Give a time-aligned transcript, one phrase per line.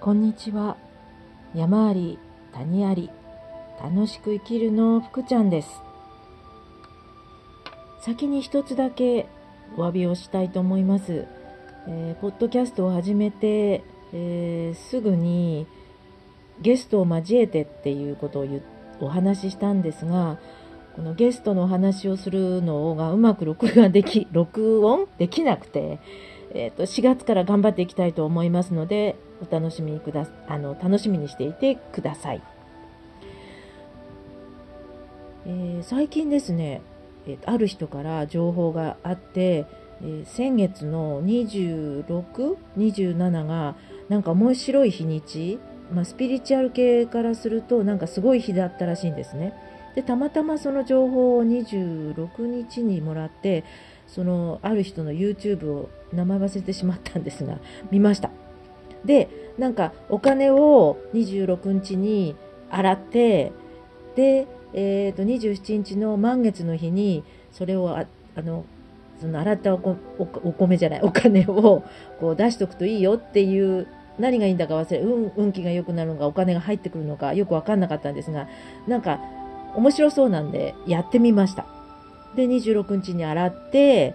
[0.00, 0.78] こんにちは。
[1.54, 2.18] 山あり
[2.54, 3.10] 谷あり
[3.82, 5.68] 楽しく生きるの福ちゃんです。
[8.00, 9.26] 先に一つだけ
[9.76, 11.26] お詫びをしたいと思います、
[11.86, 13.84] えー、ポッドキャストを始めて、
[14.14, 15.66] えー、すぐに
[16.62, 18.46] ゲストを交えてっていうことを
[19.00, 20.38] お話ししたんですが
[20.96, 26.00] このゲストのお話をするのがうまく録画でき録音できなくて
[26.52, 32.42] えーと、4月から頑張っていきたいと思いますのでお楽しみにくだあの楽しみにしていてください、
[35.46, 36.82] えー、最近ですね、
[37.26, 39.64] えー、ある人から情報があって、
[40.02, 43.76] えー、先月の2627が
[44.08, 45.58] なんか面白い日にち、
[45.92, 49.54] まあ、スピリチュアル系からするとなんかすごい日だったらしいんですね。
[49.94, 53.64] でたまたまその情報を26日にもらって
[54.06, 57.58] そのある人の YouTube を名前忘れてしまったんですが
[57.90, 58.30] 見ました。
[59.04, 62.36] でなんかお金を26日に
[62.70, 63.52] 洗って
[64.14, 68.64] で、えー、と27日の満月の日にそれをあの
[69.20, 69.78] その洗ったお
[70.58, 71.84] 米じゃないお金を
[72.20, 73.86] こう出しとくといいよっていう
[74.18, 78.48] 何がいいんだか忘れ運運気が良くなるのかお金が入ってくるのかよく分かんなかったんですが
[78.86, 79.20] なんか
[79.74, 81.66] 面白そうなんでやってみました。
[82.34, 84.14] で26日に洗って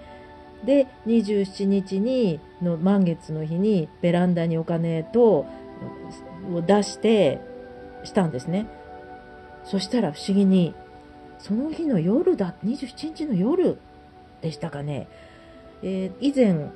[0.64, 5.46] で27日にの満月の日にベランダにお金と
[6.54, 7.42] を出して
[8.04, 8.68] したんですね。
[9.64, 10.74] そしたら不思議に
[11.40, 13.78] その日の夜だ27日の夜
[14.42, 15.08] でしたかね、
[15.82, 16.70] えー、以前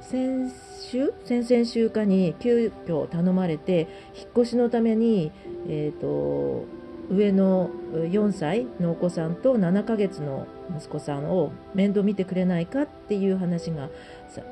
[0.00, 0.50] 先
[0.90, 5.30] 週先々週かに急遽頼まれて引っ越しのために、
[5.68, 6.81] えーと
[7.12, 10.46] 上の4歳のお子さんと7ヶ月の
[10.76, 13.90] 息子さんを面倒見てくれないかっていう話が、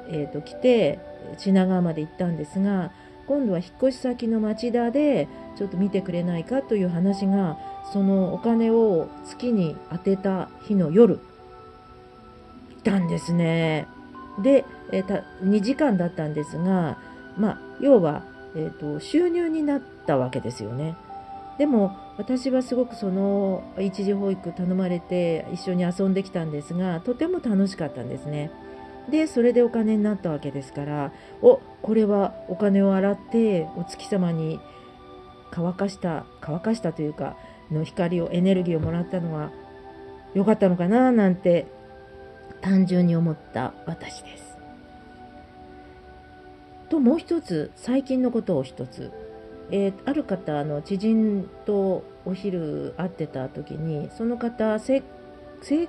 [0.09, 0.99] えー、と来て
[1.39, 2.93] 品川まで行ったんですが
[3.27, 7.57] 今度は引っ越し先の町田でちょっと見てくれないかという話が
[7.93, 11.21] そのお金を月に当てた日の夜行
[12.79, 13.87] ったんですね。
[14.43, 16.99] で、えー、2時間だったんですが、
[17.37, 18.23] まあ、要は、
[18.57, 20.97] えーと収入になったわけですよね。
[21.59, 28.51] でも私はすごくその一時保育頼まれて一緒に遊んできたんですがとても楽しかったんですね。
[29.11, 31.13] でそれでお金になったわけですから
[31.43, 34.61] おこれはお金を洗ってお月様に
[35.51, 37.37] 乾かした乾かしたというか
[37.71, 39.51] の光をエネルギーをもらったのは
[40.35, 41.67] 良かったのかななんて
[42.61, 44.59] 単純に思った私です。
[46.89, 49.13] ともう一つ最近のことを一つ
[49.73, 55.03] えー、ある方あの知人とお昼会ってた時にその方整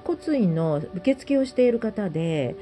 [0.03, 2.55] 骨院の受付をしている方で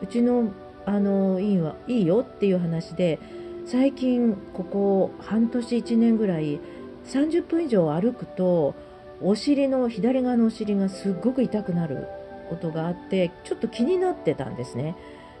[0.00, 0.52] うちの
[0.84, 3.20] あの院はいいよっていう話で
[3.66, 6.60] 最近ここ半年1年ぐらい
[7.06, 8.74] 30分以上歩くと
[9.20, 12.08] お尻の左側のお尻がすっごく痛くなる
[12.48, 14.96] ことがあってちょっと気になってたんですね。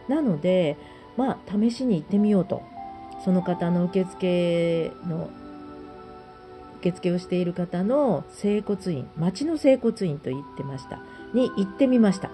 [0.08, 0.76] なので
[1.16, 2.62] まあ試しに行ってみようと。
[3.24, 5.30] その方の受付の
[6.80, 11.00] 受付をしている方の整骨院町の整骨院と言ってました。
[11.32, 12.30] に行ってみました。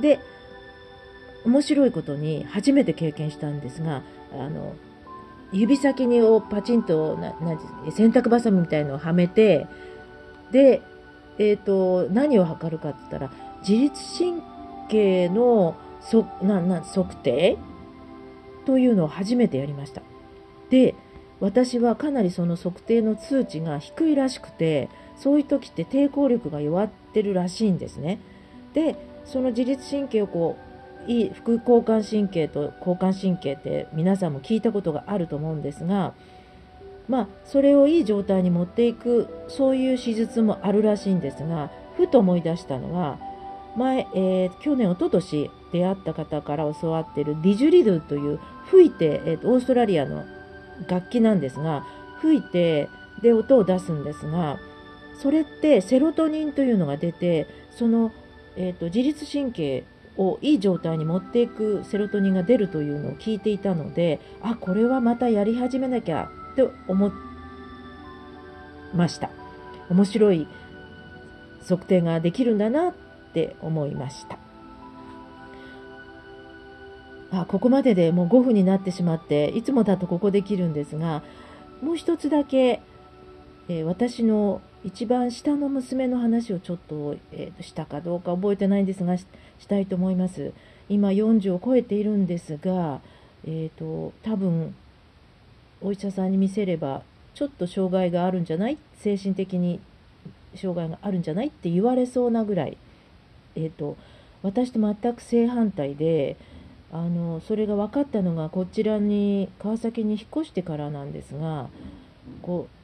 [0.00, 0.18] で
[1.44, 4.02] 面白いことに初めて経験したんですが
[4.32, 4.74] あの
[5.52, 7.58] 指先にをパチンとなな
[7.92, 9.66] 洗濯ばさみみたいのをはめて
[10.50, 10.82] で、
[11.38, 14.42] えーと、何を測るかって言ったら自律神
[14.88, 17.58] 経のそなな測定
[18.66, 20.02] というのを初めてやりました。
[20.68, 20.94] で
[21.40, 28.18] 私はかなりその測定の数値が低いらしくてそういう時って抵抗力が弱ってるらしいんですね。
[28.74, 30.56] でその自律神経をこ
[31.06, 36.14] ういい副交感神経と交感神経って皆さんも聞いたことがあると思うんですが
[37.08, 43.18] まあそれをいい状態に持っていくそういう手術もあるらしいんですがふと思い出したのは
[43.76, 48.40] 前、えー、去年、おととし出会った方から教わっているディジュリドゥという
[48.70, 50.24] 吹いて、えー、オーストラリアの
[50.88, 51.86] 楽器なんですが
[52.20, 52.88] 吹いて
[53.22, 54.58] で音を出すんですが
[55.22, 58.12] それってセロトニンというのが出てその、
[58.56, 59.84] えーと、自律神経
[60.16, 67.10] をいい状態に持っていくセロトニンが出るというのを聞いていたのであこれはまたやり始めなきゃと思い
[68.94, 69.30] ました。
[69.90, 70.48] 面白い
[71.68, 72.94] 測定ができるんだなっ
[73.36, 74.38] って思いました。
[77.30, 81.22] あここまででもう5分になってしまっていつもだとここできるんですが
[81.82, 82.80] もう一つだけ、
[83.68, 89.26] えー、私の一番下の娘の話をちょっと,、えー、としたかどうか覚えてないんですがし
[89.68, 90.52] たいと思います。
[90.88, 93.00] 今40を超えているんですが、
[93.44, 94.74] えーと、多分
[95.82, 97.02] お医者さんに見せれば
[97.34, 98.78] ちょっと障害があるんじゃない？
[98.94, 99.80] 精神的に
[100.54, 101.48] 障害があるんじゃない？
[101.48, 102.78] って言われそうなぐらい、
[103.56, 103.96] えーと、
[104.42, 106.36] 私と全く正反対で
[106.92, 111.68] あのそれが分かったのがこちらに川崎に引っ越してからなんですが
[112.42, 112.76] こう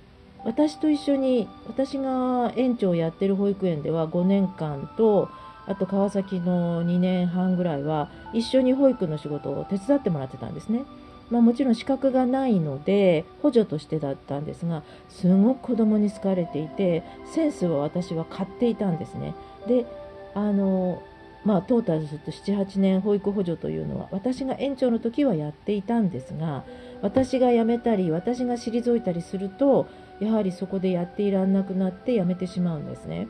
[0.44, 5.28] 私と一緒に私が園長をやってる保育園では5年間と
[5.66, 10.84] あと川崎の2年半ぐらいは一緒に保育の仕事を手伝ってもらってたんですね。
[11.30, 17.02] まあ、もちろん資格がないので補助としてだったんですがすごく子供に好かれていて
[17.32, 19.34] センスを私は買っていたんですね。
[19.66, 19.86] で
[20.34, 21.02] あの
[21.44, 26.64] まあ、トータルすると78年保育補助というのは私が園長の時はやっていたんですが
[27.00, 29.88] 私が辞めたり私が退いたりすると
[30.20, 33.26] やはりそこでやっていらんなくなって辞めてしまうんですね。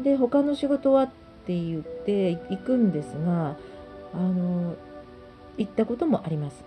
[0.00, 1.06] で他の仕事はっ
[1.46, 3.56] て言って行くんですが
[4.12, 4.74] あの
[5.56, 6.64] 行ったこともあります。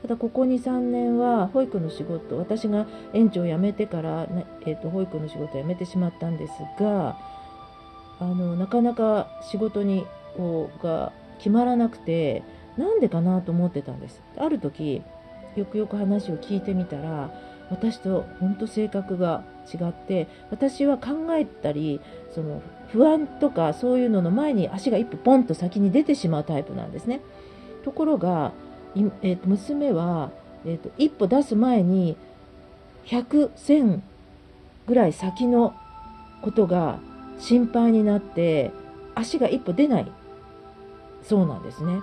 [0.00, 4.28] ただここ23年は保育の仕事私が園長を辞めてから、
[4.64, 7.18] えーと、保育の仕事を辞めてしまったんですが
[8.18, 12.42] あのなかなか仕事にこうが決まらなくて
[12.76, 14.22] なんでかなと思ってたんです。
[14.36, 15.02] ある時
[15.56, 17.30] よくよく話を聞いてみたら
[17.70, 22.00] 私と本当性格が違って私は考えたり
[22.34, 27.20] その不安とかそういうのの前に足が一歩ポンと先に出てしまうタイプなんですね。
[27.84, 28.52] ところが
[29.22, 30.30] えー、と娘は、
[30.64, 32.16] えーと、一歩出す前に
[33.06, 34.00] 100、1000
[34.86, 35.74] ぐらい先の
[36.40, 36.98] ことが
[37.38, 38.72] 心配になって
[39.14, 40.12] 足が一歩出ない
[41.22, 42.00] そうなんですね。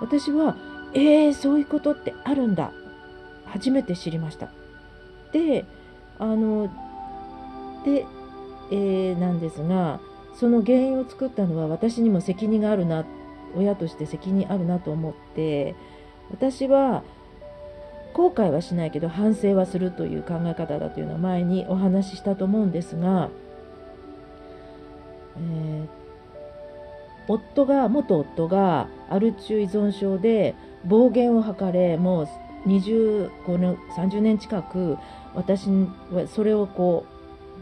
[0.00, 0.56] 私は
[0.94, 2.72] えー、そういうことってあるんだ
[3.44, 4.48] 初めて知りました。
[5.32, 5.64] で
[6.18, 6.68] あの
[7.84, 8.06] で、
[8.70, 10.00] えー、なんですが
[10.34, 13.04] その原因を作ったのは私にも責任があるな
[13.54, 15.74] 親として責任あるなと思って
[16.30, 17.02] 私は
[18.14, 23.28] 後悔はしないけど反省はするという考え方だというのは前にお話ししたと思うんですが、
[25.38, 25.88] えー、
[27.28, 30.54] 夫が元夫がアル中依存症で
[30.84, 32.28] 暴言を吐かれもう
[32.68, 34.96] 25年30年近く
[35.34, 35.68] 私
[36.10, 37.06] はそれをこ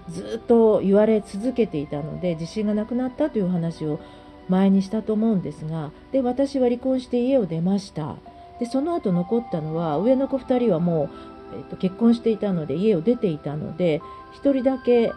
[0.08, 4.00] うずっと言われ続けていたので自信がなくなったという話を
[4.48, 8.16] 前にしたと思うんですがで私は離婚して家を出ました。
[8.60, 11.10] でその後残ったのは上の子2人はもう、
[11.54, 14.00] えーと、結婚していたので家を出ていたので
[14.42, 15.12] 1人だけ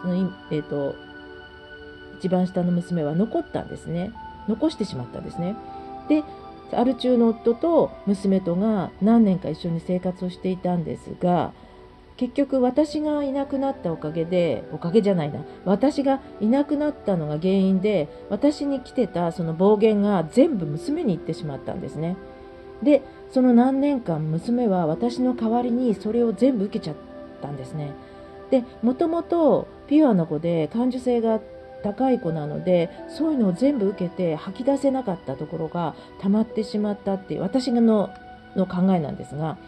[0.00, 0.94] その、えーと、
[2.18, 4.12] 一番下の娘は残ったんですね。
[4.48, 5.56] 残してしまったんですね。
[6.08, 6.22] で
[6.72, 11.52] アル中の夫と娘とが何年か一緒に生活をしていたんですが
[12.18, 15.40] 結局私がいなくなったおかげでおかげじゃないな。
[15.64, 22.16] 私がいなくなったのが原因で私に来てたその暴言が全部娘に行ってしまったんですね。
[22.82, 26.96] でその何年間娘は私の代わりにそれを全部受けちゃっ
[27.40, 27.92] たんですね。
[28.50, 31.40] でもともとピュアな子で感受性が
[31.82, 38.10] 高い子なのでそういうのを全部受けて吐き出せなかったところが溜まってしまったっていう私の
[38.56, 39.58] の考えなんですが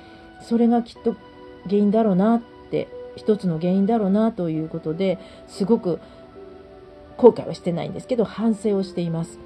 [0.41, 1.15] それがきっと
[1.65, 6.01] 原因だろうなって一つの原因だろうなということですごく
[7.17, 9.39] 後悔はしてないんですけど反省をしています。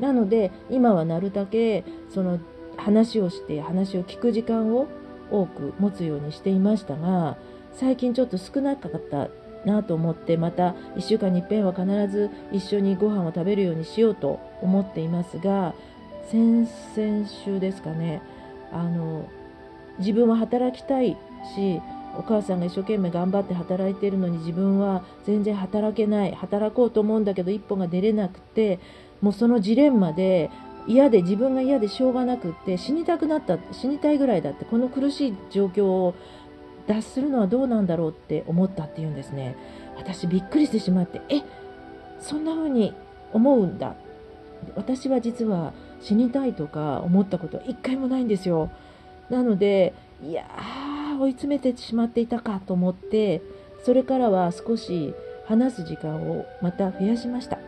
[0.00, 2.40] なので今はなるだけその
[2.76, 4.88] 話をして話を聞く時間を
[5.30, 7.36] 多く持つようにしていましたが
[7.72, 9.28] 最近ちょっと少なかった
[9.64, 15.74] なと思ってまた1週間に一遍は必ず一緒にご飯を食べるようにしようと思っていますが
[16.30, 18.22] 先々週ですかね
[18.72, 19.28] あの
[19.98, 21.16] 自分は働きたい
[21.54, 21.80] し
[22.16, 28.80] お母さんが一生懸命頑張って働いているのに自分は全然働けない働こうと思うんだけど一歩が出れなくて
[29.20, 30.50] もうそのジレンマで
[30.86, 36.14] 嫌で自分が嫌でしょうがなくって死にたくなった死にたいぐらいだってこの苦しい状況を
[36.86, 39.56] 脱するのはどうなんだろうって思ったっていうんですね。
[39.96, 41.42] 私びっくりしてしまってえ
[42.20, 42.94] そんな風に
[43.32, 43.94] 思うんだ。
[44.76, 48.70] 私は実は死にたいとか思ったことは一回もないんですよ。
[49.28, 53.42] なのでいやー追い詰めてしまっていたかと思って
[53.84, 55.14] それからは少し
[55.46, 57.58] 話す時間をまた増やしました。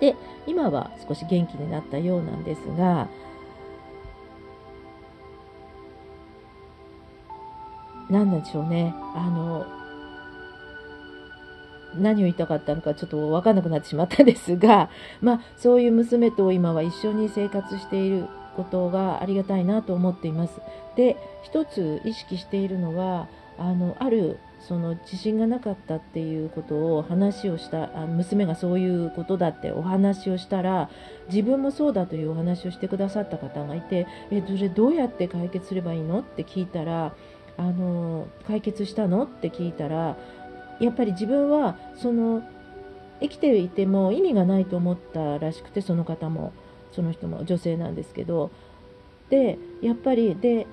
[0.00, 0.16] で
[0.46, 3.08] 今は少し元気になったようなんですが
[8.10, 9.66] 何なんでしょうねあの
[11.94, 14.90] 何を言いたかったのかちょっと分かんなくなってしまったんですが、
[15.20, 18.26] まあ、そういう娘と今は一緒に生活している
[18.56, 20.60] ことがありがたいなと思っています。
[20.96, 30.90] で一つ意識しているのはあのあるその自信がなかったっていうことを話をしたあ娘がそういうことだってお話をしたら
[31.28, 37.14] 自分もそうだというお話をしてくださった方がいてえそれどうやって解決すればいいのって聞いたら
[37.60, 39.24] あの解決したの？
[39.24, 40.16] って聞いたら
[40.80, 42.42] やっぱり自分はその
[43.20, 46.54] 生きていても意味がないと思ったらしくてその方も
[46.92, 48.50] その人も女性なんですけど
[49.28, 50.66] でやっぱりで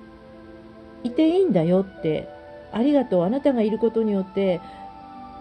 [1.04, 2.26] いていいんだよって
[2.72, 4.62] ありがとうあなたがいることによって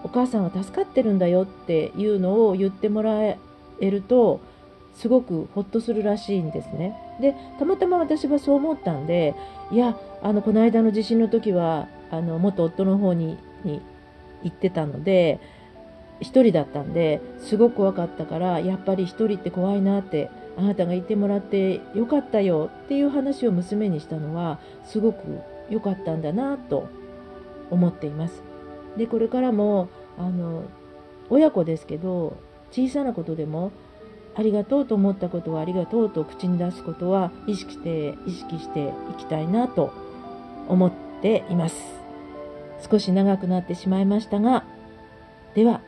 [0.03, 3.37] お母さんは助かってるんだよっていうのを言ってもらえ
[3.79, 4.41] ると
[4.97, 6.95] すごくほっとするらしいんですね。
[7.21, 9.35] でたまたま私はそう思ったんで
[9.71, 13.81] いやあのこの間の地震の時はあの元夫の方にに
[14.43, 15.39] 行ってたので
[16.21, 26.87] 1人だったんですごく怖かったからやっぱり1人って怖いなってあなたがいてもらってよかったよっていう話を娘にしたのはすごく良かったんだなと
[27.69, 28.41] 思っています。
[28.97, 30.63] でこれからもあの
[31.29, 32.37] 親子ですけど
[32.71, 33.71] 小さなことでも
[34.37, 39.91] ありがとうと思ったことはありがとうと口に出すことは意識して意識していきたいなと
[40.67, 40.91] 思っ
[41.21, 41.75] ています。
[42.89, 44.63] 少し長くなってしまいましたが
[45.55, 45.81] では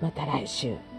[0.00, 0.91] また来週。